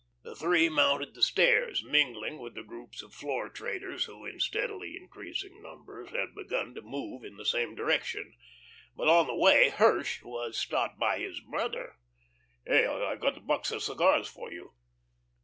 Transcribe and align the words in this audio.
The 0.23 0.35
three 0.35 0.67
mounted 0.67 1.13
the 1.13 1.21
stairs, 1.21 1.83
mingling 1.83 2.39
with 2.39 2.55
the 2.55 2.63
groups 2.63 3.03
of 3.03 3.13
floor 3.13 3.49
traders 3.49 4.05
who, 4.05 4.25
in 4.25 4.39
steadily 4.39 4.97
increasing 4.97 5.61
numbers, 5.61 6.09
had 6.09 6.33
begun 6.33 6.73
to 6.73 6.81
move 6.81 7.23
in 7.23 7.37
the 7.37 7.45
same 7.45 7.75
direction. 7.75 8.33
But 8.95 9.07
on 9.07 9.27
the 9.27 9.35
way 9.35 9.69
Hirsch 9.69 10.23
was 10.23 10.57
stopped 10.57 10.97
by 10.97 11.19
his 11.19 11.39
brother. 11.39 11.97
"Hey, 12.65 12.87
I 12.87 13.15
got 13.15 13.35
that 13.35 13.45
box 13.45 13.69
of 13.71 13.83
cigars 13.83 14.27
for 14.27 14.51
you." 14.51 14.73